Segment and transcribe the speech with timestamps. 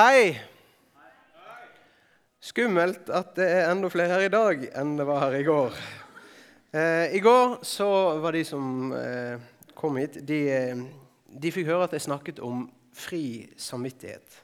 [0.00, 0.30] Hei!
[2.40, 5.76] Skummelt at det er enda flere her i dag enn det var her i går.
[6.72, 7.88] Eh, I går så
[8.22, 9.42] var de som eh,
[9.76, 10.80] kom hit, de, eh,
[11.42, 12.64] de fikk høre at jeg snakket om
[12.96, 14.40] fri samvittighet.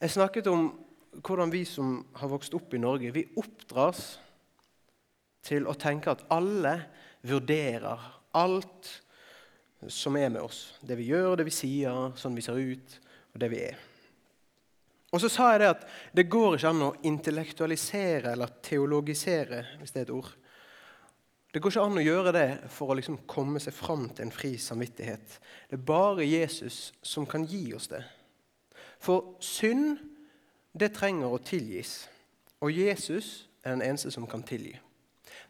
[0.00, 0.66] Jeg snakket om
[1.20, 4.04] hvordan vi som har vokst opp i Norge, vi oppdras
[5.46, 6.80] til å tenke at alle
[7.22, 8.10] vurderer
[8.42, 8.94] alt
[9.86, 10.66] som er med oss.
[10.82, 13.02] Det vi gjør, det vi sier, sånn vi ser ut,
[13.36, 13.90] og det vi er.
[15.14, 15.84] Og så sa jeg det at
[16.16, 20.32] det går ikke an å intellektualisere eller teologisere, hvis det er et ord.
[21.54, 24.34] Det går ikke an å gjøre det for å liksom komme seg fram til en
[24.34, 25.36] fri samvittighet.
[25.70, 28.02] Det er bare Jesus som kan gi oss det.
[28.98, 30.00] For synd,
[30.74, 32.08] det trenger å tilgis.
[32.58, 34.74] Og Jesus er den eneste som kan tilgi.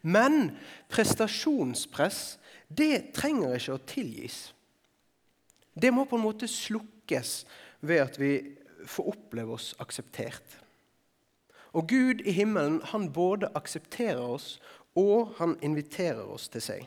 [0.04, 0.58] Men
[0.92, 2.36] prestasjonspress,
[2.68, 4.42] det trenger ikke å tilgis.
[5.72, 7.46] Det må på en måte slukkes
[7.80, 8.34] ved at vi
[8.86, 10.58] få oppleve oss akseptert.
[11.74, 14.58] Og Gud i himmelen han både aksepterer oss
[14.98, 16.84] og han inviterer oss til seg.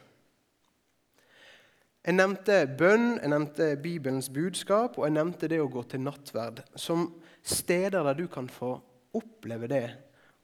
[2.08, 6.62] Jeg nevnte bønn, jeg nevnte Bibelens budskap og jeg nevnte det å gå til nattverd
[6.80, 7.10] som
[7.44, 8.78] steder der du kan få
[9.18, 9.88] oppleve det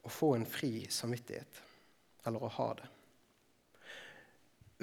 [0.04, 1.62] å få en fri samvittighet,
[2.28, 2.93] eller å ha det.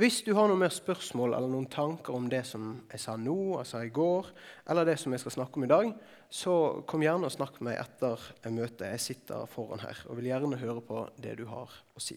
[0.01, 3.35] Hvis du har noen mer spørsmål eller noen tanker om det som jeg sa nå,
[3.61, 4.31] altså i går,
[4.73, 5.91] eller det som jeg skal snakke om i dag,
[6.33, 6.55] så
[6.89, 8.87] kom gjerne og snakk med meg etter møtet.
[8.95, 12.17] Jeg sitter foran her og vil gjerne høre på det du har å si.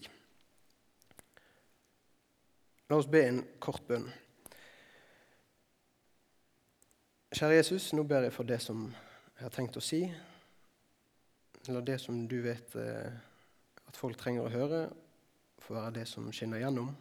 [2.88, 4.08] La oss be en kort bønn.
[7.36, 10.06] Kjære Jesus, nå ber jeg for det som jeg har tenkt å si,
[11.68, 13.24] eller det som du vet eh,
[13.84, 14.86] at folk trenger å høre,
[15.60, 16.94] får være det som skinner gjennom.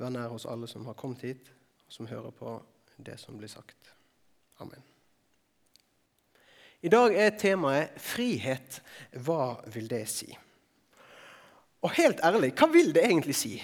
[0.00, 1.50] Vær nær hos alle som har kommet hit,
[1.86, 2.54] og som hører på
[3.04, 3.92] det som blir sagt.
[4.60, 4.80] Amen.
[6.82, 8.80] I dag er temaet 'frihet'.
[9.12, 10.38] Hva vil det si?
[11.82, 13.62] Og helt ærlig, hva vil det egentlig si?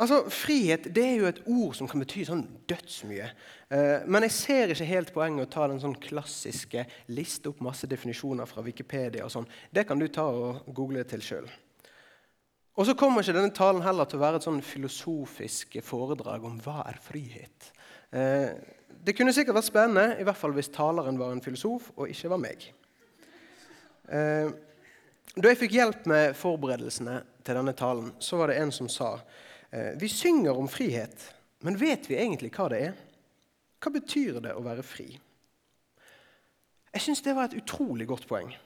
[0.00, 3.26] Altså, Frihet det er jo et ord som kan bety sånn dødsmye.
[3.68, 7.88] Eh, men jeg ser ikke helt poenget å ta den sånn klassiske liste opp masse
[7.90, 9.24] definisjoner fra Wikipedia.
[9.24, 9.48] og sånn.
[9.70, 11.50] Det kan du ta og google til sjøl.
[12.80, 16.54] Og så kommer ikke denne talen heller til å være et sånn filosofisk foredrag om
[16.64, 17.66] hva er frihet.
[18.08, 18.54] Eh,
[19.04, 22.30] det kunne sikkert vært spennende, i hvert fall hvis taleren var en filosof og ikke
[22.32, 22.64] var meg.
[24.08, 24.48] Eh,
[25.36, 29.10] da jeg fikk hjelp med forberedelsene til denne talen, så var det en som sa
[29.68, 31.28] eh, vi synger om frihet,
[31.60, 32.96] men vet vi egentlig hva det er?
[33.76, 35.10] Hva betyr det å være fri?
[36.96, 38.56] Jeg syns det var et utrolig godt poeng.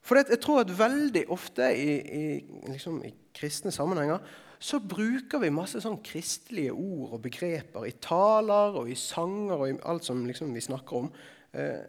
[0.00, 2.22] For jeg tror at veldig ofte i, i,
[2.70, 4.22] liksom i, kristne sammenhenger
[4.60, 9.66] så bruker vi masse sånn kristelige ord og begreper i taler og i sanger og
[9.68, 11.08] i alt som liksom vi snakker om.
[11.56, 11.84] Eh,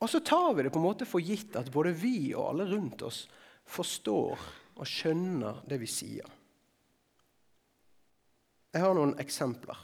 [0.00, 2.68] og så tar vi det på en måte for gitt at både vi og alle
[2.70, 3.26] rundt oss
[3.68, 4.46] forstår
[4.78, 6.30] og skjønner det vi sier.
[8.72, 9.76] Jeg har noen eksempler.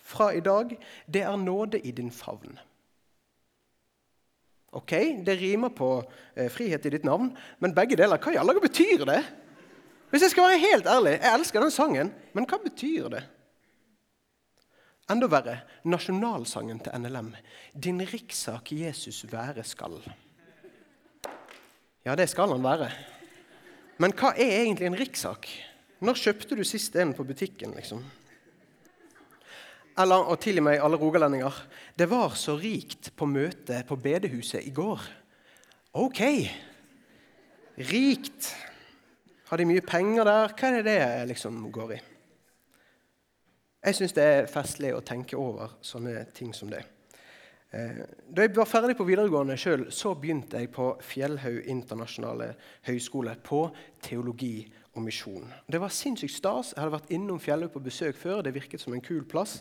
[0.00, 0.72] Fra i dag
[1.06, 2.56] det er nåde i din favn.
[4.70, 4.92] Ok,
[5.26, 5.90] Det rimer på
[6.36, 9.20] eh, frihet i ditt navn, men begge deler, hva i alle dager betyr det?
[10.10, 13.22] Hvis jeg skal være helt ærlig, Jeg elsker den sangen, men hva betyr det?
[15.10, 17.32] Enda verre nasjonalsangen til NLM.
[17.74, 19.98] Din rikssak Jesus være skal.
[22.04, 22.92] Ja, det skal han være.
[23.98, 25.48] Men hva er egentlig en rikssak?
[26.00, 27.74] Når kjøpte du sist en på butikken?
[27.76, 28.04] liksom?
[29.98, 31.56] Eller, og tilgi meg, alle rogalendinger,
[31.98, 35.02] det var så rikt på møtet på bedehuset i går.
[35.98, 36.22] Ok.
[37.90, 38.52] Rikt.
[39.50, 40.54] Har de mye penger der?
[40.54, 42.00] Hva er det det liksom går i?
[43.80, 46.84] Jeg syns det er festlig å tenke over sånne ting som det.
[47.72, 49.86] Eh, da jeg var ferdig på videregående sjøl,
[50.20, 52.52] begynte jeg på Fjellhaug internasjonale
[52.86, 53.62] høgskole på
[54.04, 55.52] teologi og misjon.
[55.70, 56.72] Det var sinnssykt stas.
[56.74, 58.42] Jeg hadde vært innom Fjellhaug på besøk før.
[58.42, 59.60] Det virket som en kul plass.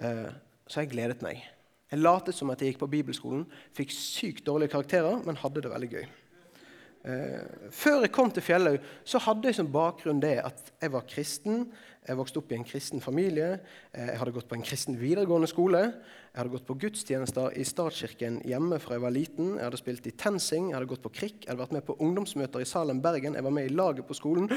[0.00, 0.30] Eh,
[0.66, 1.42] så jeg gledet meg.
[1.90, 3.44] Jeg latet som at jeg gikk på bibelskolen,
[3.74, 6.04] fikk sykt dårlige karakterer, men hadde det veldig gøy.
[7.00, 11.06] Eh, før jeg kom til Fjellhaug, så hadde jeg som bakgrunn det at jeg var
[11.08, 11.64] kristen.
[12.04, 13.54] Jeg vokste opp i en kristen familie.
[13.94, 15.80] Eh, jeg hadde gått på en kristen videregående skole.
[15.80, 19.54] Jeg hadde gått på gudstjenester i statskirken hjemme fra jeg var liten.
[19.56, 21.96] Jeg hadde spilt i TenSing, jeg hadde gått på krikk, jeg hadde vært med på
[22.04, 23.36] ungdomsmøter i Salem, Bergen.
[23.38, 24.50] Jeg var med i laget på skolen.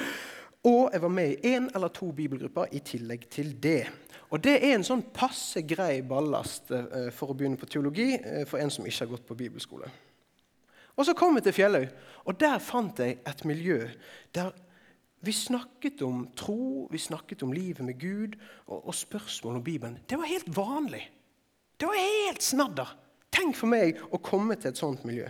[0.68, 3.86] Og jeg var med i én eller to bibelgrupper i tillegg til det.
[4.32, 8.16] Og det er en sånn passe grei ballast eh, for å begynne på teologi
[8.48, 9.92] for en som ikke har gått på bibelskole.
[10.96, 11.88] Og Så kom jeg til Fjellhaug,
[12.26, 13.88] og der fant jeg et miljø
[14.36, 14.52] der
[15.24, 18.36] vi snakket om tro, vi snakket om livet med Gud
[18.68, 20.00] og, og spørsmål om Bibelen.
[20.10, 21.06] Det var helt vanlig.
[21.80, 22.92] Det var helt snadder.
[23.32, 25.30] Tenk for meg å komme til et sånt miljø.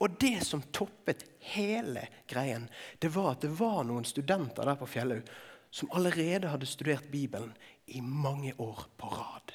[0.00, 2.64] Og det som toppet hele greien,
[3.02, 5.28] det var at det var noen studenter der på Fjellhaug
[5.70, 7.52] som allerede hadde studert Bibelen
[7.86, 9.52] i mange år på rad.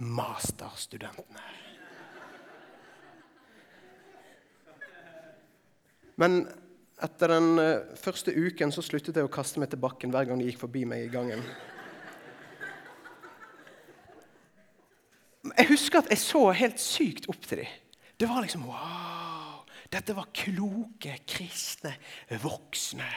[0.00, 1.44] Masterstudentene.
[6.20, 6.42] Men
[7.00, 10.40] etter den eh, første uken så sluttet jeg å kaste meg til bakken hver gang
[10.40, 11.40] de gikk forbi meg i gangen.
[15.56, 17.78] Jeg husker at jeg så helt sykt opp til dem.
[18.20, 19.64] Det var liksom Wow!
[19.90, 21.96] Dette var kloke, kristne,
[22.44, 23.08] voksne.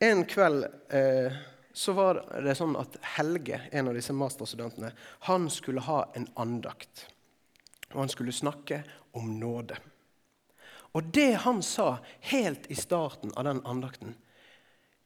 [0.00, 0.64] En kveld
[0.94, 1.34] eh,
[1.76, 4.94] så var det sånn at Helge, en av disse masterstudentene,
[5.28, 7.04] han skulle ha en andakt.
[7.92, 8.80] Og han skulle snakke
[9.18, 9.76] om nåde.
[10.96, 11.98] Og det han sa
[12.32, 14.14] helt i starten av den andakten,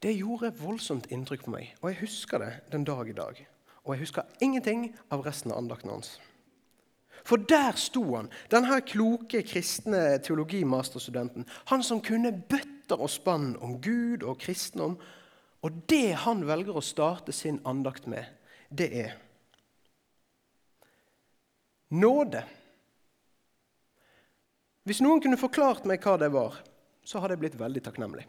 [0.00, 1.72] det gjorde voldsomt inntrykk på meg.
[1.82, 3.40] Og jeg husker det den dag i dag.
[3.84, 6.14] Og jeg husker ingenting av resten av andakten hans.
[7.26, 11.44] For der sto han, denne kloke kristne teologimasterstudenten.
[11.68, 14.96] Han som kunne bøtter og spann om Gud og kristendom.
[15.60, 18.24] Og det han velger å starte sin andakt med,
[18.70, 19.18] det er
[21.90, 22.46] nåde.
[24.88, 26.60] Hvis noen kunne forklart meg hva det var,
[27.04, 28.26] så hadde jeg blitt veldig takknemlig.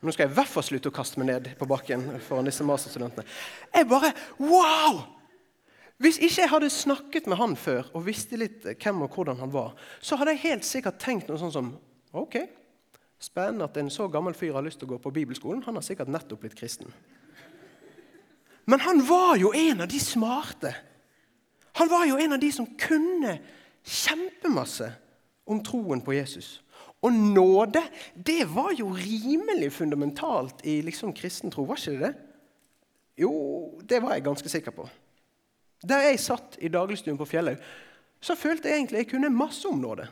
[0.00, 2.64] Nå skal jeg i hvert fall slutte å kaste meg ned på bakken foran disse
[2.64, 3.26] masterstudentene.
[3.74, 5.02] Jeg bare Wow!
[6.00, 9.52] Hvis ikke jeg hadde snakket med han før og visste litt hvem og hvordan han
[9.52, 11.74] var, så hadde jeg helt sikkert tenkt noe sånn som
[12.16, 12.40] Ok,
[13.22, 15.60] spennende at en så gammel fyr har lyst til å gå på bibelskolen.
[15.62, 16.88] Han har sikkert nettopp blitt kristen.
[18.70, 20.74] Men han var jo en av de smarte.
[21.80, 23.38] Han var jo en av de som kunne
[23.82, 24.92] kjempemasse
[25.50, 26.60] om troen på Jesus.
[27.00, 27.82] Og nåde,
[28.14, 32.14] det var jo rimelig fundamentalt i liksom kristen tro, var ikke det det?
[33.24, 33.32] Jo,
[33.88, 34.86] det var jeg ganske sikker på.
[35.82, 37.60] Der jeg satt i dagligstuen på Fjellhaug,
[38.20, 40.06] så følte jeg egentlig jeg kunne masse om nåde.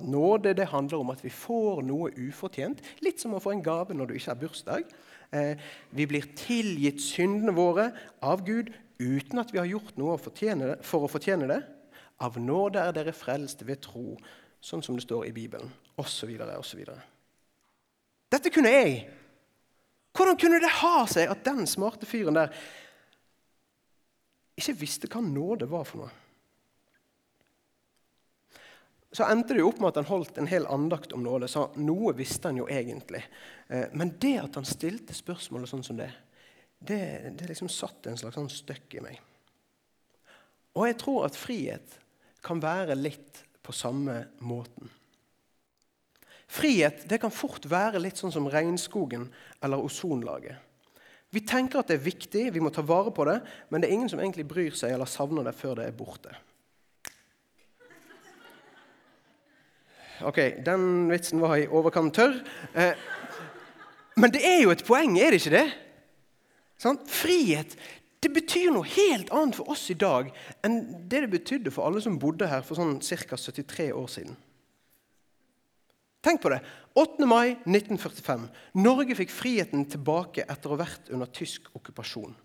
[0.00, 2.80] Nåde det handler om at vi får noe ufortjent.
[3.04, 4.92] Litt som å få en gave når du ikke har bursdag.
[5.32, 5.56] Eh,
[5.90, 7.88] vi blir tilgitt syndene våre
[8.20, 8.68] av Gud
[9.00, 11.62] uten at vi har gjort noe for å fortjene det.
[12.22, 14.18] Av nåde er dere frelst ved tro
[14.62, 16.30] sånn som det står i Bibelen, osv.
[16.58, 16.84] osv.
[18.32, 19.00] Dette kunne jeg.
[20.12, 22.52] Hvordan kunne det ha seg at den smarte fyren der
[24.60, 26.12] ikke visste hva nåde var for noe?
[29.12, 31.66] Så endte det jo opp med at han holdt en hel andakt om nåde, så
[31.76, 33.20] noe visste han jo egentlig.
[33.68, 36.08] Eh, men det at han stilte spørsmålet sånn som det,
[36.80, 37.02] det,
[37.36, 39.20] det liksom satt en slags sånn støkk i meg.
[40.72, 41.98] Og jeg tror at frihet
[42.42, 44.88] kan være litt på samme måten.
[46.52, 49.28] Frihet det kan fort være litt sånn som regnskogen
[49.60, 50.56] eller ozonlaget.
[51.32, 53.38] Vi tenker at det er viktig, vi må ta vare på det,
[53.72, 56.34] men det er ingen som egentlig bryr seg eller savner det før det er borte.
[60.28, 62.38] Ok, den vitsen var i overkant tørr.
[62.74, 62.94] Eh,
[64.16, 65.66] men det er jo et poeng, er det ikke det?
[66.82, 67.00] Sånn?
[67.08, 67.76] Frihet
[68.22, 70.28] det betyr noe helt annet for oss i dag
[70.62, 70.78] enn
[71.10, 73.38] det det betydde for alle som bodde her for sånn ca.
[73.38, 74.36] 73 år siden.
[76.22, 76.60] Tenk på det.
[76.94, 77.26] 8.
[77.26, 78.44] mai 1945.
[78.78, 82.36] Norge fikk friheten tilbake etter å ha vært under tysk okkupasjon.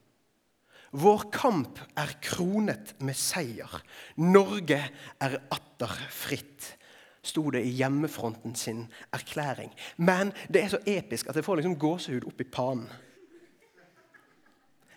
[0.98, 3.70] Vår kamp er kronet med seier.
[4.18, 6.72] Norge er atter fritt,
[7.28, 9.74] sto det i hjemmefronten sin erklæring.
[9.98, 12.88] Men det er så episk at jeg får liksom gåsehud opp i panen.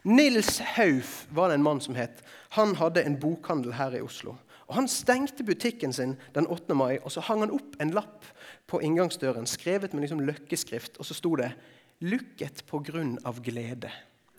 [0.04, 2.22] Nils Hauf var det en mann som het.
[2.56, 4.38] Han hadde en bokhandel her i Oslo.
[4.70, 6.74] Og Han stengte butikken sin den 8.
[6.74, 8.24] mai, og så hang han opp en lapp
[8.70, 11.52] på inngangsdøren skrevet med liksom løkkeskrift, og så sto det
[12.00, 13.90] 'Lukket på grunn av glede'.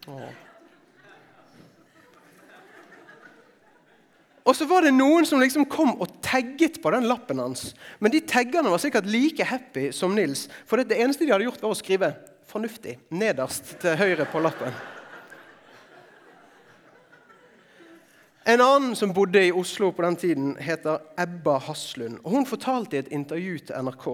[0.08, 0.51] Åh.
[4.46, 7.76] Og så var det noen som liksom kom og tagget på den lappen hans.
[8.02, 10.48] Men de taggene var sikkert like happy som Nils.
[10.66, 12.16] For det eneste de hadde gjort, var å skrive
[12.50, 14.74] 'fornuftig' nederst til høyre på lappen.
[18.46, 22.20] En annen som bodde i Oslo på den tiden, heter Ebba Haslund.
[22.24, 24.08] og Hun fortalte i et intervju til NRK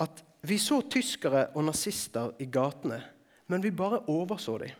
[0.00, 3.02] at vi så tyskere og nazister i gatene,
[3.46, 4.70] men vi bare overså dem.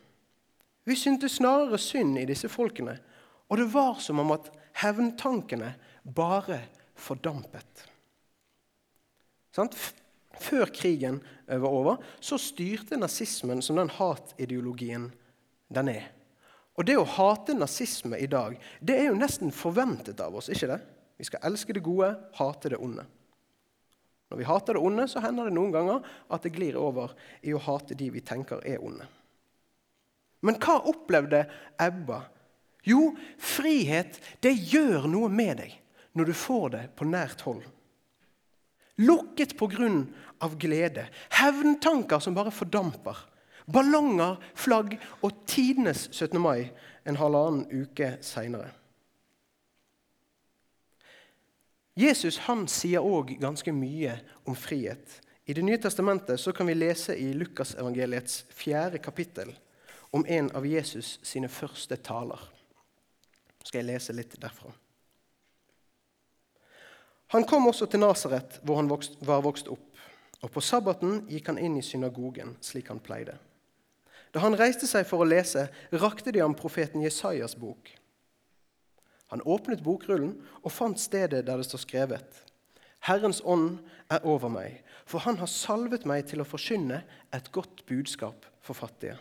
[0.84, 2.98] Vi syntes snarere synd i disse folkene,
[3.46, 4.48] og det var som om at
[4.82, 5.72] hevntankene
[6.02, 6.60] bare
[6.98, 7.86] fordampet.
[10.36, 15.08] Før krigen var over, så styrte nazismen som den hatideologien
[15.72, 16.10] den er.
[16.76, 20.68] Og det å hate nazisme i dag, det er jo nesten forventet av oss, ikke
[20.74, 20.80] det?
[21.16, 23.06] Vi skal elske det gode, hate det onde.
[24.28, 27.14] Når vi hater det onde, så hender det noen ganger at det glir over
[27.46, 29.06] i å hate de vi tenker er onde.
[30.44, 31.46] Men hva opplevde
[31.80, 32.26] Ebba?
[32.86, 35.74] Jo, frihet det gjør noe med deg
[36.16, 37.64] når du får det på nært hold.
[39.02, 40.06] Lukket på grunn
[40.40, 41.08] av glede.
[41.36, 43.18] Hevntanker som bare fordamper.
[43.66, 44.94] Ballonger, flagg
[45.26, 46.38] og tidenes 17.
[46.40, 46.70] mai
[47.04, 48.70] en halvannen uke seinere.
[51.96, 55.20] Jesus han sier òg ganske mye om frihet.
[55.46, 59.54] I Det nye testamentet så kan vi lese i Lukasevangeliets fjerde kapittel
[60.10, 62.55] om en av Jesus sine første taler.
[63.66, 64.70] Skal jeg lese litt derfra.
[67.34, 69.82] Han kom også til Nasaret, hvor han vokst, var vokst opp.
[70.44, 73.34] Og På sabbaten gikk han inn i synagogen, slik han pleide.
[74.30, 77.90] Da han reiste seg for å lese, rakte de ham profeten Jesajas bok.
[79.32, 82.42] Han åpnet bokrullen og fant stedet der det står skrevet.
[83.08, 83.80] Herrens ånd
[84.12, 87.00] er over meg, for han har salvet meg til å forkynne
[87.34, 89.16] et godt budskap for fattige.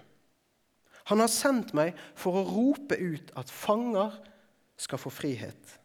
[1.10, 4.14] Han har sendt meg for å rope ut at fanger
[4.78, 5.80] skal få frihet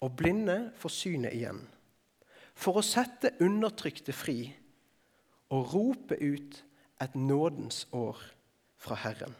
[0.00, 1.60] og blinde får synet igjen.
[2.56, 4.38] For å sette undertrykte fri
[5.52, 6.60] og rope ut
[7.00, 8.20] et nådens år
[8.80, 9.34] fra Herren.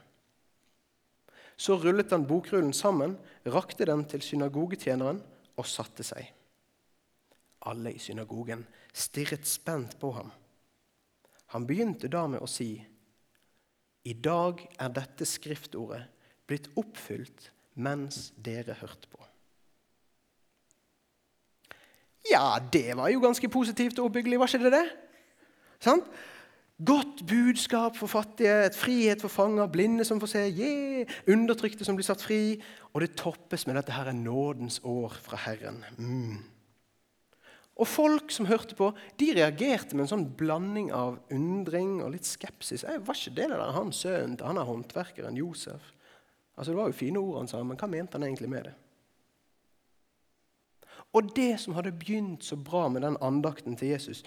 [1.61, 5.21] Så rullet han bokrullen sammen, rakte den til synagogetjeneren
[5.61, 6.31] og satte seg.
[7.69, 8.65] Alle i synagogen
[8.97, 10.31] stirret spent på ham.
[11.53, 12.79] Han begynte da med å si,
[14.05, 16.07] I dag er dette skriftordet
[16.49, 19.21] blitt oppfylt mens dere hørte på.
[22.31, 24.89] Ja, det var jo ganske positivt og oppbyggelig, var ikke det det?
[25.81, 26.05] Sant?
[26.81, 31.97] Godt budskap for fattige, et frihet for fanger, blinde som får se, yeah, undertrykte som
[31.97, 32.57] blir satt fri.
[32.95, 35.85] Og det toppes med dette her er nådens år fra Herren.
[35.99, 36.39] Mm.
[37.81, 42.29] Og folk som hørte på, de reagerte med en sånn blanding av undring og litt
[42.29, 42.85] skepsis.
[42.85, 45.93] Jeg, var ikke det der han sønnen til han er håndverkeren Josef?
[46.61, 48.73] Altså, Det var jo fine ord han sa, men hva mente han egentlig med det?
[51.17, 54.21] Og det som hadde begynt så bra med den andakten til Jesus,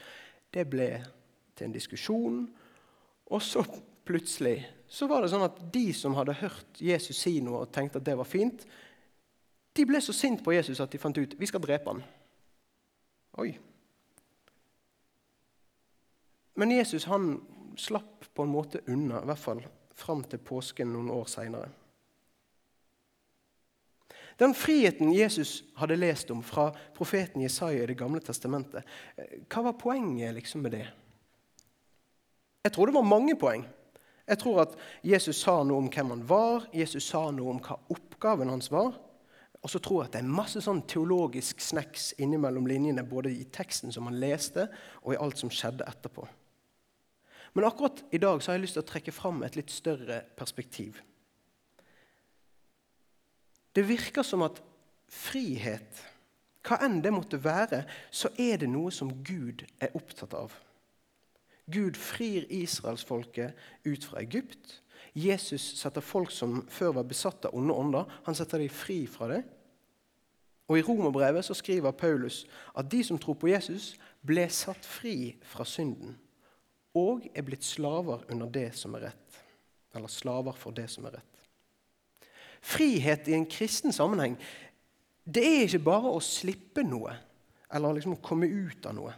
[0.54, 0.88] det ble
[1.56, 2.40] til en diskusjon.
[3.26, 3.62] Og så
[4.06, 8.02] plutselig så var det sånn at de som hadde hørt Jesus si noe og tenkte
[8.02, 8.66] at det var fint,
[9.78, 12.02] de ble så sint på Jesus at de fant ut vi skal drepe han.
[13.46, 13.52] Oi.
[16.58, 17.36] Men Jesus han
[17.78, 19.64] slapp på en måte unna, i hvert fall
[19.94, 21.70] fram til påsken noen år seinere.
[24.40, 28.84] Den friheten Jesus hadde lest om fra profeten Jesaja i Det gamle testamentet,
[29.18, 30.88] eh, hva var poenget liksom med det?
[32.64, 33.66] Jeg tror det var mange poeng.
[34.28, 37.76] Jeg tror at Jesus sa noe om hvem han var, Jesus sa noe om hva
[37.92, 38.94] oppgaven hans var.
[39.64, 43.46] Og så tror jeg at det er masse sånn teologisk snacks innimellom linjene, både i
[43.52, 44.68] teksten som han leste,
[45.04, 46.26] og i alt som skjedde etterpå.
[47.54, 50.24] Men akkurat i dag så har jeg lyst til å trekke fram et litt større
[50.40, 51.00] perspektiv.
[53.74, 54.60] Det virker som at
[55.10, 56.04] frihet,
[56.64, 60.54] hva enn det måtte være, så er det noe som Gud er opptatt av.
[61.72, 64.80] Gud frir israelsfolket ut fra Egypt.
[65.14, 69.30] Jesus setter folk som før var besatt av onde ånder, han setter dem fri fra
[69.32, 69.44] det.
[70.72, 72.44] Og I Romerbrevet så skriver Paulus
[72.78, 76.16] at de som tror på Jesus, ble satt fri fra synden
[76.94, 79.40] og er blitt slaver under det som er rett.
[79.94, 81.33] Eller slaver for det som er rett.
[82.64, 84.38] Frihet i en kristen sammenheng
[85.24, 87.14] det er ikke bare å slippe noe
[87.74, 89.14] eller liksom å komme ut av noe.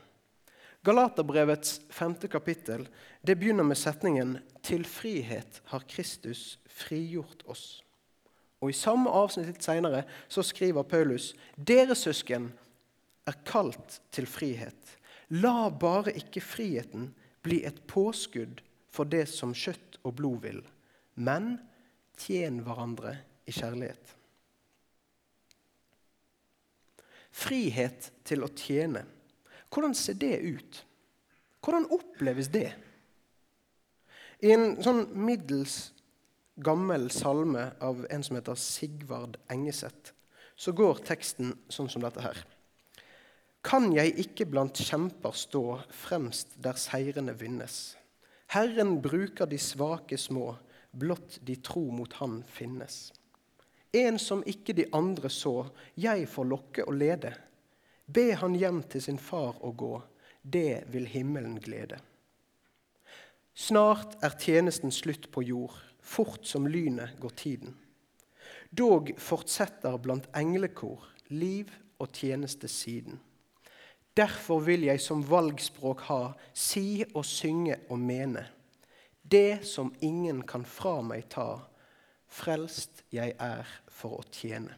[0.86, 2.86] Galaterbrevets femte kapittel
[3.26, 7.82] det begynner med setningen 'Til frihet har Kristus frigjort oss'.
[8.62, 12.52] Og I samme avsnitt litt senere så skriver Paulus 'Dere søsken
[13.28, 14.98] er kalt til frihet'.
[15.30, 20.62] La bare ikke friheten bli et påskudd for det som kjøtt og blod vil,
[21.16, 21.60] men
[22.18, 24.14] tjen hverandre i kjærlighet.
[27.36, 29.04] Frihet til å tjene.
[29.70, 30.82] Hvordan ser det ut?
[31.66, 32.70] Hvordan oppleves det?
[34.46, 35.96] I en sånn middels
[36.56, 40.14] gammel salme av en som heter Sigvard Engeseth,
[40.56, 42.40] så går teksten sånn som dette her.
[43.66, 47.96] Kan jeg ikke blant kjemper stå fremst der seirene vinnes?
[48.54, 50.54] Herren bruker de svake små,
[50.94, 53.10] blott de tro mot Han finnes.
[53.96, 57.32] En som ikke de andre så, jeg får lokke og lede.
[58.06, 59.94] Be han hjem til sin far å gå,
[60.44, 62.02] det vil himmelen glede.
[63.56, 67.78] Snart er tjenesten slutt på jord, fort som lynet går tiden.
[68.76, 71.72] Dog fortsetter blant englekor liv
[72.04, 73.22] og tjeneste siden.
[74.16, 76.20] Derfor vil jeg som valgspråk ha,
[76.54, 78.46] si og synge og mene.
[79.24, 81.64] Det som ingen kan fra meg ta,
[82.28, 84.76] frelst jeg er for å tjene.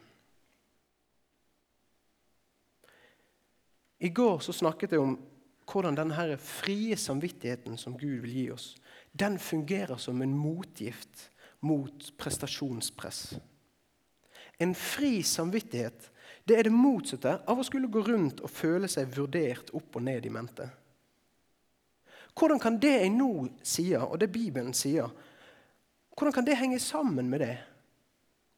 [3.98, 5.16] I går så snakket jeg om
[5.68, 8.68] hvordan denne frie samvittigheten som Gud vil gi oss,
[9.12, 11.32] den fungerer som en motgift
[11.66, 13.40] mot prestasjonspress.
[14.62, 16.12] En fri samvittighet
[16.48, 20.06] det er det motsatte av å skulle gå rundt og føle seg vurdert opp og
[20.06, 20.68] ned i mente.
[22.38, 23.32] Hvordan kan det jeg nå
[23.66, 25.10] sier, og det Bibelen sier,
[26.16, 27.56] hvordan kan det henge sammen med det?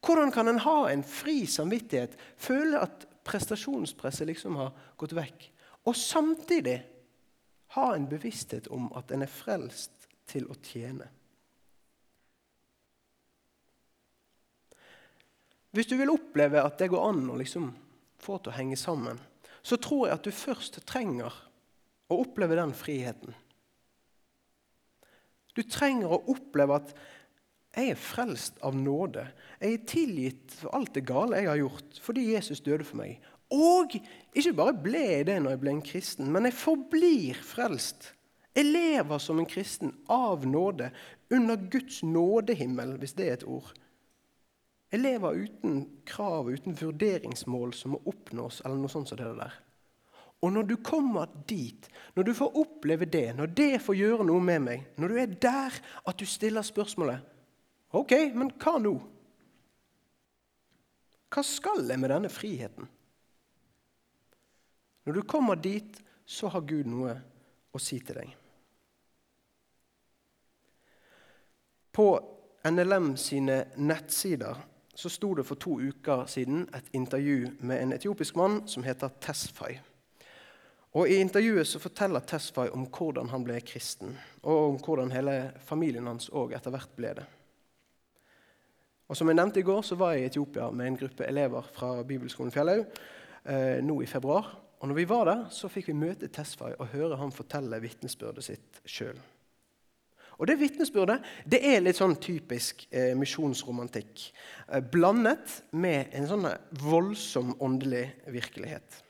[0.06, 5.50] Hvordan kan en ha en fri samvittighet, føle at prestasjonspresset liksom har gått vekk,
[5.86, 6.79] og samtidig
[7.75, 11.10] ha en bevissthet om at en er frelst til å tjene?
[15.75, 17.70] Hvis du vil oppleve at det går an å liksom
[18.20, 19.20] få til å henge sammen,
[19.62, 21.36] så tror jeg at du først trenger
[22.10, 23.36] å oppleve den friheten.
[25.53, 26.94] Du trenger å oppleve at
[27.78, 29.28] jeg er frelst av nåde.
[29.62, 33.20] Jeg er tilgitt for alt det gale jeg har gjort, fordi Jesus døde for meg.
[33.54, 33.96] Og
[34.38, 38.12] ikke bare ble jeg det når jeg ble en kristen, men jeg forblir frelst.
[38.58, 40.90] Jeg lever som en kristen av nåde,
[41.30, 43.70] under Guds nådehimmel, hvis det er et ord.
[44.90, 48.64] Jeg lever uten krav uten vurderingsmål som må oppnås.
[48.66, 49.54] eller noe sånt som det der.
[50.42, 54.42] Og når du kommer dit, når du får oppleve det, når det får gjøre noe
[54.42, 55.76] med meg, når du er der
[56.08, 57.29] at du stiller spørsmålet
[57.98, 58.93] OK, men hva nå?
[61.29, 62.89] Hva skal jeg med denne friheten?
[65.05, 67.15] Når du kommer dit, så har Gud noe
[67.74, 68.34] å si til deg.
[71.89, 72.12] På
[72.69, 74.60] NLM sine nettsider
[74.93, 79.15] så sto det for to uker siden et intervju med en etiopisk mann som heter
[79.24, 79.79] Tesfay.
[80.98, 85.36] Og I intervjuet så forteller Tesfay om hvordan han ble kristen, og om hvordan hele
[85.65, 87.27] familien hans òg etter hvert ble det.
[89.10, 91.65] Og Som jeg nevnte i går, så var jeg i Etiopia med en gruppe elever
[91.74, 92.86] fra Bibelskolen Fjellhaug
[93.50, 94.52] eh, nå i februar.
[94.80, 98.45] Og når vi var der, så fikk vi møte Tesfay og høre han fortelle vitnesbyrdet
[98.45, 99.17] sitt sjøl.
[100.39, 101.17] Og Det vitnesbyrdet
[101.52, 104.30] det er litt sånn typisk eh, misjonsromantikk.
[104.69, 106.48] Eh, blandet med en sånn
[106.80, 109.02] voldsom åndelig virkelighet.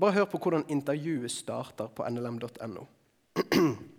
[0.00, 2.88] Bare hør på hvordan intervjuet starter på nlm.no.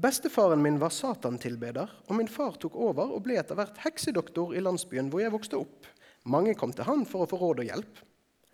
[0.00, 4.62] Bestefaren min var satantilbeder, og min far tok over og ble etter hvert heksedoktor i
[4.62, 5.88] landsbyen hvor jeg vokste opp.
[6.24, 8.02] Mange kom til han for å få råd og hjelp.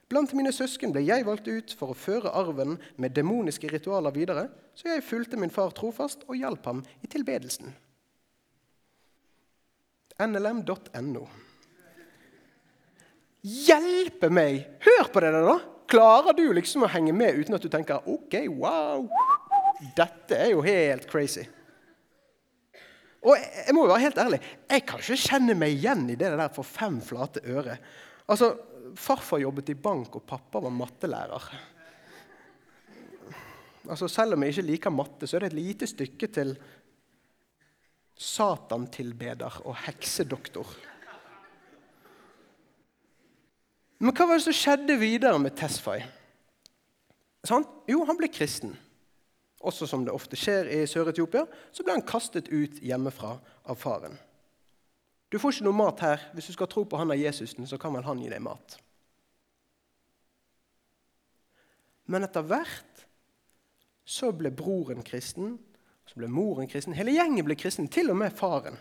[0.08, 4.46] Blant mine søsken ble jeg valgt ut for å føre arven med demoniske ritualer videre,
[4.74, 7.74] så jeg fulgte min far trofast og hjalp ham i tilbedelsen.
[10.18, 11.26] nlm.no.
[13.46, 14.64] Hjelpe meg!
[14.82, 15.58] Hør på det da!
[15.88, 19.06] Klarer du liksom å henge med uten at du tenker OK, wow,
[19.96, 21.44] dette er jo helt crazy?
[23.26, 24.38] Og jeg må jo være helt ærlig,
[24.70, 27.74] jeg kan ikke kjenne meg igjen i det der for fem flate øre.
[28.30, 28.52] Altså,
[28.98, 31.48] farfar jobbet i bank, og pappa var mattelærer.
[33.88, 36.54] Altså, selv om jeg ikke liker matte, så er det et lite stykke til
[38.18, 40.70] satantilbeder og heksedoktor.
[43.98, 46.04] Men hva var det som skjedde videre med Tesfay?
[47.48, 48.76] Jo, han ble kristen.
[49.58, 51.44] Også som det ofte skjer i Sør-Etiopia,
[51.74, 53.34] så ble han kastet ut hjemmefra
[53.66, 54.14] av faren.
[55.28, 56.22] Du får ikke noe mat her.
[56.32, 58.78] Hvis du skal tro på han av Jesusen, så kan vel han gi deg mat.
[62.08, 63.04] Men etter hvert
[64.08, 65.58] så ble broren kristen,
[66.08, 66.96] så ble moren kristen.
[66.96, 68.78] Hele gjengen ble kristen, til og med faren.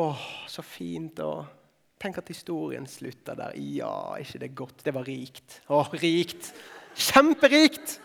[0.00, 1.20] Åh, så fint.
[1.20, 1.44] å
[2.00, 3.56] Tenk at historien slutter der.
[3.76, 4.84] Ja, ikke det godt?
[4.86, 5.58] Det var rikt.
[5.68, 6.54] Åh, rikt!
[6.96, 7.98] Kjemperikt!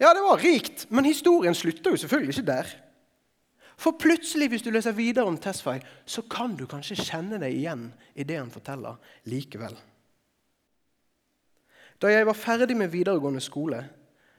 [0.00, 2.72] Ja, det var rikt, men historien slutter jo selvfølgelig ikke der.
[3.76, 7.90] For plutselig, hvis du leser videre om Tesfay, så kan du kanskje kjenne deg igjen
[8.16, 8.96] i det han forteller
[9.28, 9.76] likevel.
[12.00, 13.82] Da jeg var ferdig med videregående skole,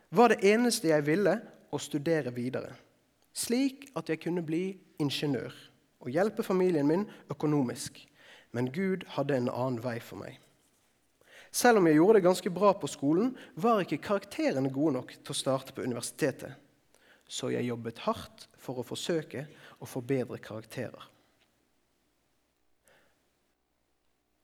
[0.10, 2.72] var det eneste jeg ville, å studere videre.
[3.36, 5.52] Slik at jeg kunne bli ingeniør
[6.00, 8.00] og hjelpe familien min økonomisk.
[8.56, 10.38] Men Gud hadde en annen vei for meg.
[11.52, 15.34] Selv om jeg gjorde det ganske bra på skolen, var ikke karakterene gode nok til
[15.34, 16.56] å starte på universitetet.
[17.28, 19.48] Så jeg jobbet hardt for å forsøke
[19.80, 21.10] å få bedre karakterer.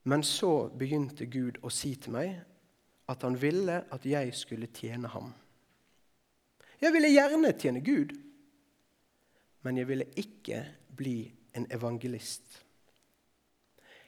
[0.04, 2.42] Men så begynte Gud å si til meg
[3.08, 5.32] at han ville at jeg skulle tjene ham.
[6.84, 8.12] Jeg ville gjerne tjene Gud,
[9.64, 10.60] men jeg ville ikke
[10.92, 12.63] bli en evangelist.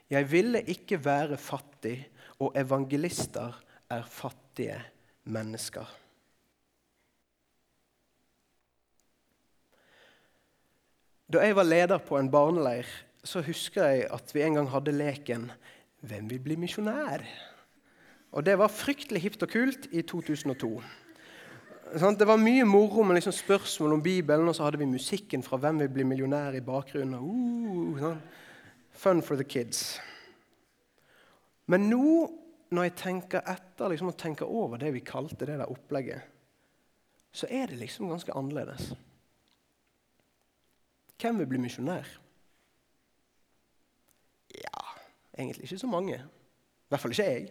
[0.10, 1.98] Jeg ville ikke være fattig,
[2.40, 4.82] og evangelister er fattige
[5.24, 5.86] mennesker.
[11.34, 12.86] Da jeg var leder på en barneleir,
[13.26, 15.52] så husker jeg at vi en gang hadde leken
[16.02, 17.26] 'Hvem vil bli misjonær?'
[18.32, 20.84] Og Det var fryktelig hipt og kult i 2002.
[22.20, 25.58] Det var mye moro med liksom spørsmål om Bibelen, og så hadde vi musikken fra
[25.58, 27.16] 'Hvem vil bli millionær?' i bakgrunnen.
[27.16, 28.22] Uh, sånn.
[28.96, 30.00] Fun for the kids.
[31.68, 32.30] Men nå,
[32.72, 36.32] når jeg tenker etter liksom, og tenker over det vi kalte det der opplegget,
[37.36, 38.94] så er det liksom ganske annerledes.
[41.20, 42.08] Hvem vil bli misjonær?
[44.56, 44.82] Ja,
[45.38, 46.16] egentlig ikke så mange.
[46.16, 47.48] I hvert fall ikke jeg.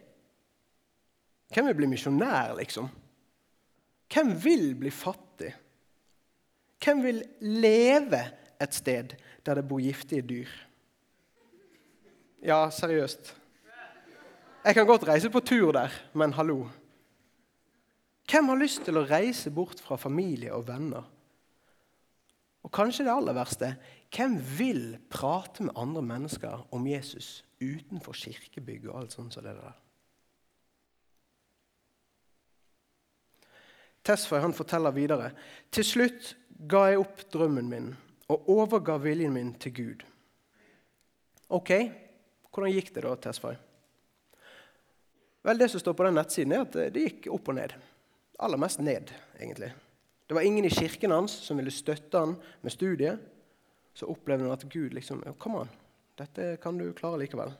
[1.52, 2.88] Hvem vil bli misjonær, liksom?
[4.12, 5.52] Hvem vil bli fattig?
[6.84, 8.20] Hvem vil leve
[8.60, 10.50] et sted der det bor giftige dyr?
[12.44, 13.30] Ja, seriøst.
[14.64, 16.66] Jeg kan godt reise på tur der, men hallo.
[18.28, 21.06] Hvem har lyst til å reise bort fra familie og venner?
[22.64, 23.70] Og kanskje det aller verste
[24.12, 29.56] hvem vil prate med andre mennesker om Jesus utenfor kirkebygg og alt sånt som det
[29.56, 29.80] der?
[34.04, 35.32] Tesfaye han forteller videre.
[35.72, 36.34] Til slutt
[36.68, 37.92] ga jeg opp drømmen min
[38.28, 40.08] og overga viljen min til Gud.
[41.48, 41.72] Ok,
[42.54, 43.56] hvordan gikk det da, Tesfay?
[45.44, 47.74] Vel, Det som står på den nettsiden, er at det gikk opp og ned.
[48.40, 49.72] Aller mest ned, egentlig.
[50.26, 53.20] Det var ingen i kirken hans som ville støtte han med studiet.
[53.94, 55.68] Så opplevde han at Gud liksom Kom an,
[56.16, 57.52] dette kan du klare likevel.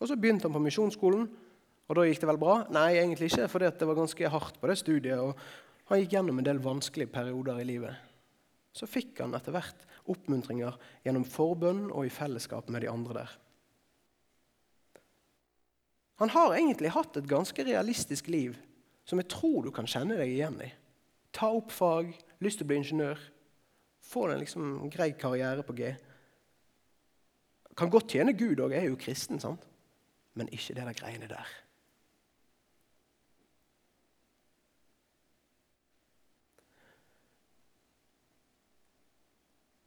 [0.00, 1.24] Og så begynte han på misjonsskolen,
[1.88, 2.60] og da gikk det vel bra?
[2.70, 5.18] Nei, egentlig ikke, for det var ganske hardt på det studiet.
[5.18, 5.34] og
[5.90, 7.96] han gikk gjennom en del vanskelige perioder i livet.
[8.70, 13.32] Så fikk han etter hvert oppmuntringer gjennom forbønn og i fellesskap med de andre der.
[16.20, 18.58] Han har egentlig hatt et ganske realistisk liv
[19.08, 20.68] som jeg tror du kan kjenne deg igjen i.
[21.32, 22.12] Ta opp fag,
[22.44, 23.22] lyst til å bli ingeniør,
[24.04, 25.88] få en liksom grei karriere på G.
[27.78, 29.64] Kan godt tjene Gud òg, er jo kristen, sant?
[30.38, 31.48] men ikke det der greiene der.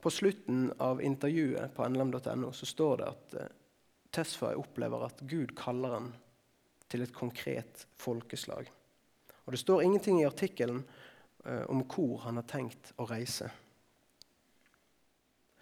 [0.04, 3.54] På slutten av intervjuet på nlm.no så står det at eh,
[4.14, 6.10] Tesfaye opplever at Gud kaller han
[6.94, 8.70] til et konkret folkeslag.
[9.46, 10.84] Og Det står ingenting i artikkelen
[11.46, 13.50] eh, om hvor han har tenkt å reise.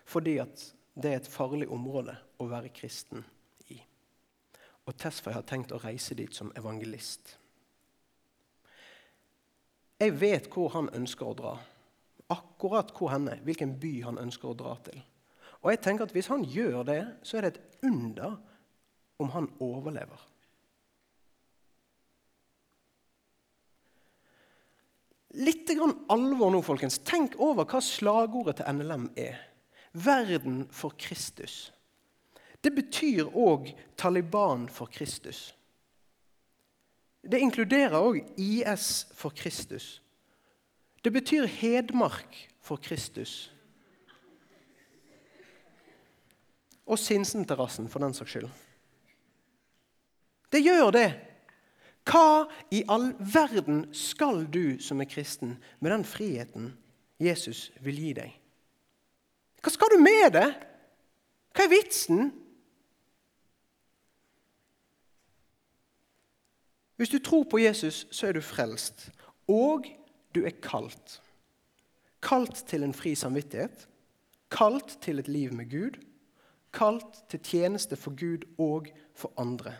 [0.05, 3.23] Fordi at det er et farlig område å være kristen
[3.71, 3.79] i.
[4.85, 7.37] Og Tesfaye har tenkt å reise dit som evangelist.
[10.01, 11.55] Jeg vet hvor han ønsker å dra
[12.31, 14.99] akkurat hvor henne, hvilken by han ønsker å dra til.
[15.61, 18.37] Og jeg tenker at Hvis han gjør det, så er det et under
[19.19, 20.30] om han overlever.
[25.31, 26.99] Litt grann alvor nå, folkens.
[27.07, 29.39] Tenk over hva slagordet til NLM er.
[29.93, 31.71] Verden for Kristus.
[32.61, 35.53] Det betyr òg Taliban for Kristus.
[37.21, 40.01] Det inkluderer òg IS for Kristus.
[41.01, 43.51] Det betyr Hedmark for Kristus.
[46.85, 48.49] Og Sinsenterrassen, for den saks skyld.
[50.51, 51.09] Det gjør det.
[52.07, 56.71] Hva i all verden skal du som er kristen, med den friheten
[57.21, 58.37] Jesus vil gi deg?
[59.61, 60.47] Hva skal du med det?
[61.53, 62.31] Hva er vitsen?
[66.97, 69.09] Hvis du tror på Jesus, så er du frelst.
[69.49, 69.87] Og
[70.35, 71.19] du er kalt.
[72.21, 73.87] Kalt til en fri samvittighet,
[74.53, 75.97] kalt til et liv med Gud,
[76.73, 79.73] kalt til tjeneste for Gud og for andre.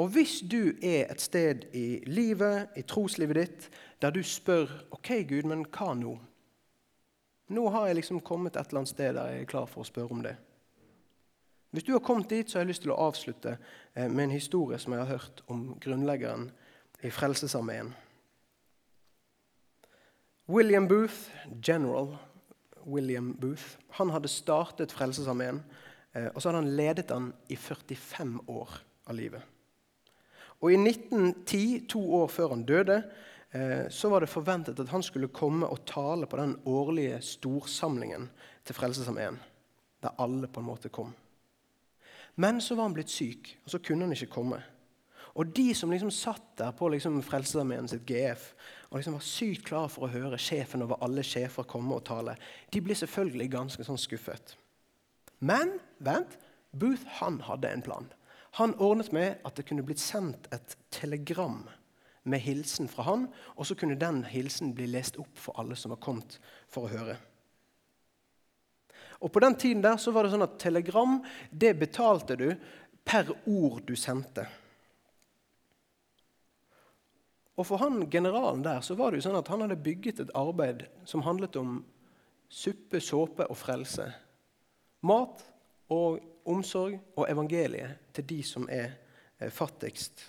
[0.00, 3.66] Og hvis du er et sted i livet, i troslivet ditt,
[4.02, 6.16] der du spør OK, Gud, men hva nå?
[7.52, 9.88] Nå har jeg liksom kommet et eller annet sted der jeg er klar for å
[9.88, 10.34] spørre om det.
[11.72, 14.34] Hvis du har kommet dit, så har jeg lyst til å avslutte eh, med en
[14.34, 16.50] historie som jeg har hørt om grunnleggeren
[17.04, 17.92] i Frelsesarmeen.
[20.52, 21.30] William Booth,
[21.64, 22.16] general
[22.84, 25.62] William Booth, han hadde startet Frelsesarmeen.
[26.12, 28.78] Eh, og så hadde han ledet den i 45 år
[29.08, 29.51] av livet.
[30.62, 33.02] Og I 1910, to år før han døde,
[33.50, 38.28] eh, så var det forventet at han skulle komme og tale på den årlige storsamlingen
[38.64, 39.40] til Frelsesarmeen,
[40.02, 41.10] der alle på en måte kom.
[42.36, 44.62] Men så var han blitt syk, og så kunne han ikke komme.
[45.34, 48.52] Og de som liksom satt der på liksom Frelsesarmeen sitt GF
[48.90, 52.36] og liksom var sykt klare for å høre sjefen over alle sjefer komme og tale,
[52.72, 54.54] de ble selvfølgelig ganske sånn skuffet.
[55.40, 56.36] Men vent,
[56.76, 58.10] Booth han hadde en plan.
[58.60, 61.62] Han ordnet med at det kunne blitt sendt et telegram
[62.28, 65.94] med hilsen fra han, og så kunne den hilsen bli lest opp for alle som
[65.94, 66.36] var kommet
[66.70, 67.16] for å høre.
[69.22, 72.48] Og På den tiden der så var det sånn at telegram det betalte du
[73.06, 74.44] per ord du sendte.
[77.56, 80.34] Og For han generalen der så var det jo sånn at han hadde bygget et
[80.38, 81.80] arbeid som handlet om
[82.52, 84.08] suppe, såpe og frelse.
[85.06, 85.44] Mat
[85.92, 88.94] og omsorg og evangeliet til de som er
[89.40, 90.28] eh, fattigst.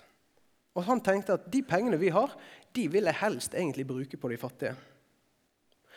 [0.74, 2.34] Og Han tenkte at de pengene vi har,
[2.74, 4.74] de vil jeg helst egentlig bruke på de fattige.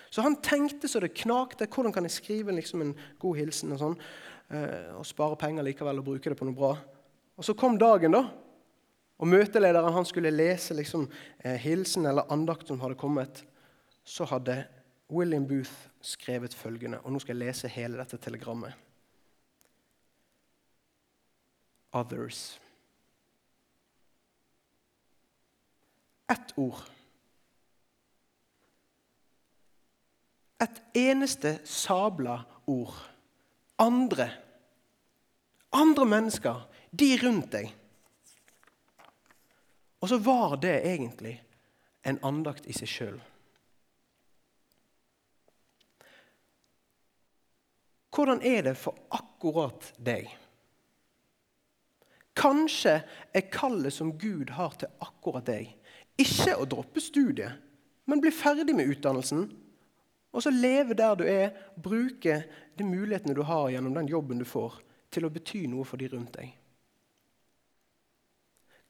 [0.09, 1.67] Så han tenkte så det knakte.
[1.67, 3.97] Hvordan kan jeg skrive liksom en god hilsen og sånn,
[4.53, 6.77] eh, og spare penger likevel og bruke det på noe bra?
[7.37, 8.29] Og Så kom dagen, da.
[9.17, 11.09] Og møtelederen han skulle lese liksom,
[11.43, 13.43] eh, hilsen eller andakt som hadde kommet.
[14.05, 14.67] Så hadde
[15.09, 18.73] William Booth skrevet følgende, og nå skal jeg lese hele dette telegrammet.
[21.97, 22.59] Others.
[26.27, 26.81] Ett ord.
[30.59, 32.93] Et eneste sabla ord.
[33.75, 34.31] Andre.
[35.69, 36.61] Andre mennesker.
[36.91, 37.73] De rundt deg.
[40.01, 41.37] Og så var det egentlig
[42.05, 43.17] en andakt i seg sjøl.
[48.17, 50.29] Hvordan er det for akkurat deg?
[52.37, 52.99] Kanskje
[53.33, 55.71] er kallet som Gud har til akkurat deg,
[56.17, 57.57] ikke å droppe studiet,
[58.07, 59.47] men bli ferdig med utdannelsen
[60.37, 62.43] og så leve der du er, bruke
[62.77, 64.75] de mulighetene du har gjennom den jobben du får,
[65.09, 66.51] til å bety noe for de rundt deg.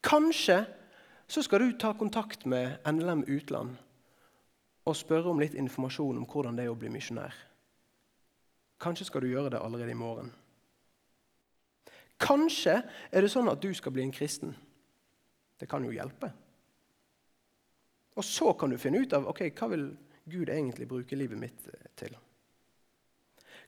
[0.03, 0.57] Kanskje
[1.27, 3.77] så skal du ta kontakt med NLM Utland
[4.87, 7.35] og spørre om litt informasjon om hvordan det er å bli misjonær.
[8.79, 10.31] Kanskje skal du gjøre det allerede i morgen.
[12.21, 12.79] Kanskje
[13.11, 14.55] er det sånn at du skal bli en kristen.
[15.57, 16.31] Det kan jo hjelpe.
[18.17, 19.91] Og så kan du finne ut av ok, hva vil
[20.27, 22.15] Gud egentlig bruke livet mitt til.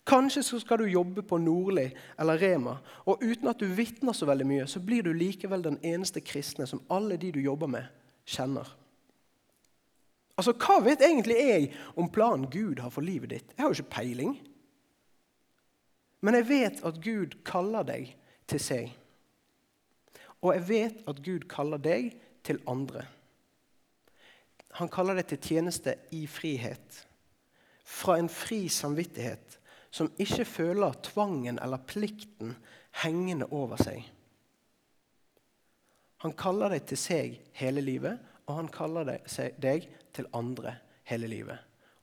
[0.09, 1.85] Kanskje så skal du jobbe på Nordli
[2.19, 5.77] eller Rema, og uten at du vitner så veldig mye, så blir du likevel den
[5.85, 7.85] eneste kristne som alle de du jobber med,
[8.25, 8.67] kjenner.
[10.39, 13.53] Altså, Hva vet egentlig jeg om planen Gud har for livet ditt?
[13.53, 14.38] Jeg har jo ikke peiling.
[16.23, 18.13] Men jeg vet at Gud kaller deg
[18.49, 18.91] til seg.
[20.39, 22.13] Og jeg vet at Gud kaller deg
[22.45, 23.05] til andre.
[24.79, 27.01] Han kaller deg til tjeneste i frihet.
[27.83, 29.57] Fra en fri samvittighet
[29.91, 32.53] som ikke føler tvangen eller plikten
[33.01, 34.03] hengende over seg.
[36.23, 40.75] Han kaller deg til seg hele livet, og han kaller deg til andre
[41.09, 41.57] hele livet.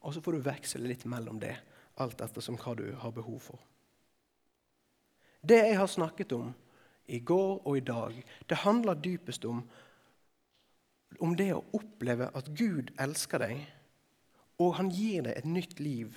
[0.06, 1.54] Og så får du veksle litt mellom det,
[2.00, 3.60] alt ettersom hva du har behov for.
[5.46, 6.52] Det jeg har snakket om
[7.06, 8.16] i går og i dag,
[8.50, 9.62] det handler dypest om
[11.22, 13.60] om det å oppleve at Gud elsker deg,
[14.60, 16.16] og han gir deg et nytt liv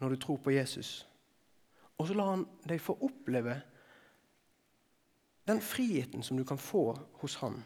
[0.00, 1.06] når du tror på Jesus.
[1.96, 3.56] Og så lar han deg få oppleve
[5.46, 6.90] den friheten som du kan få
[7.22, 7.60] hos han.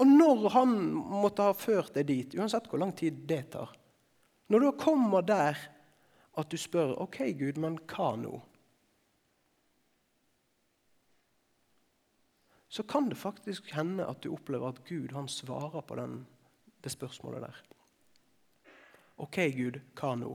[0.00, 3.74] Og når han måtte ha ført deg dit, uansett hvor lang tid det tar
[4.48, 5.58] Når du kommer der
[6.40, 8.38] at du spør OK, Gud, men hva nå?
[12.72, 16.22] Så kan det faktisk hende at du opplever at Gud han svarer på den,
[16.84, 17.58] det spørsmålet der.
[19.20, 20.30] OK, Gud, hva nå?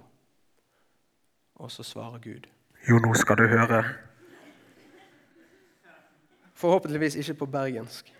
[1.57, 2.45] Og så svarer Gud.
[2.85, 3.81] Jo, nå skal du høre.
[6.53, 8.13] Forhåpentligvis ikke på bergensk.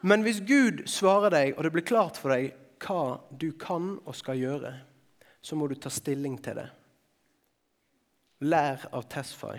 [0.00, 4.16] Men hvis Gud svarer deg, og det blir klart for deg hva du kan og
[4.16, 4.72] skal gjøre,
[5.44, 6.70] så må du ta stilling til det.
[8.40, 9.58] Lær av Tesfai.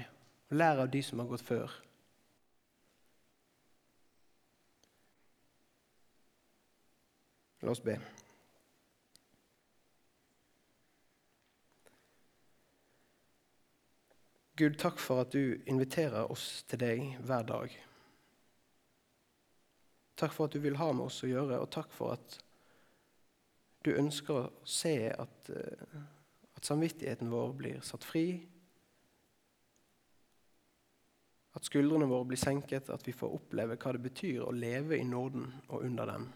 [0.57, 1.84] Lær av de som har gått før.
[7.65, 7.95] La oss be.
[14.55, 17.73] Gud, takk for at du inviterer oss til deg hver dag.
[20.15, 22.37] Takk for at du vil ha med oss å gjøre, og takk for at
[23.81, 25.99] du ønsker å se at, eh,
[26.53, 28.27] at samvittigheten vår blir satt fri.
[31.57, 35.03] At skuldrene våre blir senket, at vi får oppleve hva det betyr å leve i
[35.17, 36.33] nåden og under den.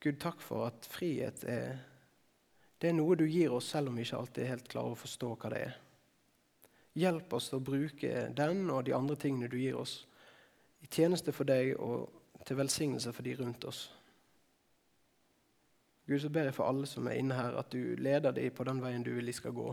[0.00, 1.74] Gud, takk for at frihet er,
[2.80, 5.00] det er noe du gir oss, selv om vi ikke alltid er helt klarer å
[5.00, 5.74] forstå hva det er.
[7.00, 10.00] Hjelp oss til å bruke den og de andre tingene du gir oss,
[10.80, 12.08] i tjeneste for deg og
[12.48, 13.82] til velsignelse for de rundt oss.
[16.08, 18.64] Gud, så ber jeg for alle som er inne her, at du leder dem på
[18.66, 19.68] den veien du vil de skal gå.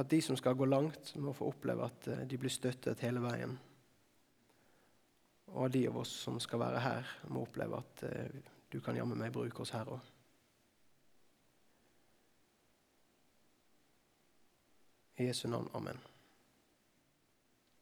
[0.00, 3.20] At de som skal gå langt, må få oppleve at eh, de blir støttet hele
[3.24, 3.58] veien.
[5.54, 9.18] Og de av oss som skal være her, må oppleve at eh, du kan jammen
[9.18, 10.12] meg bruke oss her òg.
[15.16, 15.70] I Jesu navn.
[15.72, 16.02] Amen.